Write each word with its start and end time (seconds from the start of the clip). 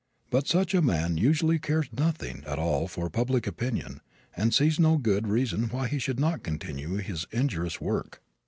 But 0.31 0.47
such 0.47 0.73
a 0.73 0.81
man 0.81 1.17
usually 1.17 1.59
cares 1.59 1.87
nothing 1.95 2.41
at 2.47 2.57
all 2.57 2.87
for 2.87 3.07
public 3.07 3.45
opinion 3.45 4.01
and 4.35 4.51
he 4.51 4.57
sees 4.65 4.79
no 4.79 4.97
good 4.97 5.27
reason 5.27 5.65
why 5.65 5.87
he 5.89 5.99
should 5.99 6.19
not 6.19 6.41
continue 6.41 6.95
in 6.95 7.01
his 7.03 7.27
injurious 7.31 7.79
work. 7.79 8.19